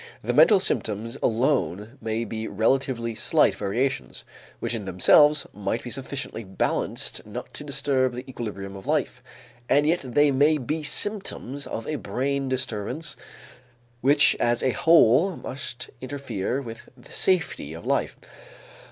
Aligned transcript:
The 0.23 0.33
mental 0.33 0.59
symptoms 0.59 1.15
alone 1.21 1.99
may 2.01 2.25
be 2.25 2.47
relatively 2.47 3.13
slight 3.13 3.53
variations, 3.53 4.23
which 4.59 4.73
in 4.73 4.85
themselves 4.85 5.45
might 5.53 5.83
be 5.83 5.91
sufficiently 5.91 6.43
balanced 6.43 7.23
not 7.23 7.53
to 7.53 7.63
disturb 7.63 8.15
the 8.15 8.27
equilibrium 8.27 8.75
of 8.75 8.87
life, 8.87 9.21
and 9.69 9.85
yet 9.85 9.99
they 10.01 10.31
may 10.31 10.57
be 10.57 10.81
symptoms 10.81 11.67
of 11.67 11.85
a 11.85 11.97
brain 11.97 12.49
disturbance 12.49 13.15
which 14.01 14.35
as 14.39 14.63
a 14.63 14.71
whole 14.71 15.37
must 15.37 15.91
interfere 16.01 16.63
with 16.63 16.89
the 16.97 17.11
safety 17.11 17.71
of 17.73 17.85
life. 17.85 18.17